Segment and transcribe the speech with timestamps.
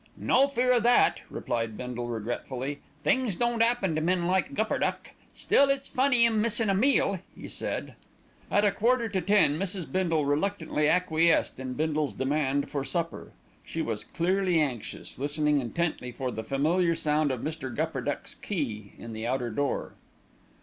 [0.17, 2.79] "No fear o' that," replied Bindle regretfully.
[3.03, 7.47] "Things don't 'appen to men like Gupperduck; still it's funny 'im missin' a meal," he
[7.63, 7.93] added.
[8.49, 9.85] At a quarter to ten Mrs.
[9.91, 13.31] Bindle reluctantly acquiesced in Bindle's demand for supper.
[13.63, 17.71] She was clearly anxious, listening intently for the familiar sound of Mr.
[17.71, 19.93] Gupperduck's key in the outer door.